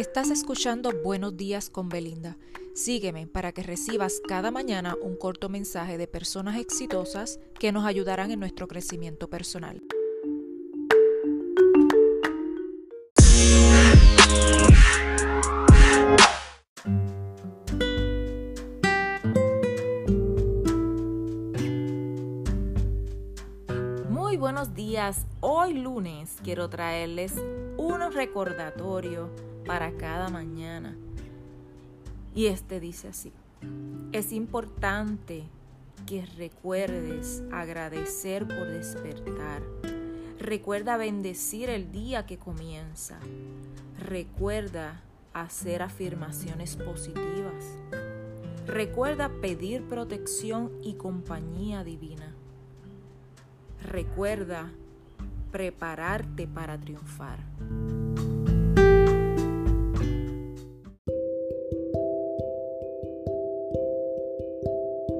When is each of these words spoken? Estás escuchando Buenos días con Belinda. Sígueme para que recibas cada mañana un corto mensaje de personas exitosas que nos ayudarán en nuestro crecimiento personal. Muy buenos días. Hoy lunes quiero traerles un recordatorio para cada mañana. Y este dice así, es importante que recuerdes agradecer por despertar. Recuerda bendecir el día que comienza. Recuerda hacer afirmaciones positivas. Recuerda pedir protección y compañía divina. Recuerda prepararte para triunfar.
Estás 0.00 0.30
escuchando 0.30 0.92
Buenos 1.04 1.36
días 1.36 1.68
con 1.68 1.90
Belinda. 1.90 2.38
Sígueme 2.74 3.26
para 3.26 3.52
que 3.52 3.62
recibas 3.62 4.22
cada 4.26 4.50
mañana 4.50 4.96
un 5.02 5.14
corto 5.14 5.50
mensaje 5.50 5.98
de 5.98 6.06
personas 6.06 6.56
exitosas 6.56 7.38
que 7.58 7.70
nos 7.70 7.84
ayudarán 7.84 8.30
en 8.30 8.40
nuestro 8.40 8.66
crecimiento 8.66 9.28
personal. 9.28 9.82
Muy 24.08 24.38
buenos 24.38 24.74
días. 24.74 25.26
Hoy 25.40 25.74
lunes 25.74 26.36
quiero 26.42 26.70
traerles 26.70 27.34
un 27.76 28.00
recordatorio 28.12 29.28
para 29.70 29.92
cada 29.92 30.28
mañana. 30.30 30.96
Y 32.34 32.46
este 32.46 32.80
dice 32.80 33.06
así, 33.06 33.32
es 34.10 34.32
importante 34.32 35.44
que 36.06 36.26
recuerdes 36.26 37.44
agradecer 37.52 38.48
por 38.48 38.66
despertar. 38.66 39.62
Recuerda 40.40 40.96
bendecir 40.96 41.70
el 41.70 41.92
día 41.92 42.26
que 42.26 42.36
comienza. 42.36 43.20
Recuerda 44.00 45.02
hacer 45.34 45.82
afirmaciones 45.82 46.74
positivas. 46.74 47.64
Recuerda 48.66 49.28
pedir 49.40 49.84
protección 49.84 50.72
y 50.82 50.94
compañía 50.94 51.84
divina. 51.84 52.34
Recuerda 53.84 54.72
prepararte 55.52 56.48
para 56.48 56.76
triunfar. 56.76 57.38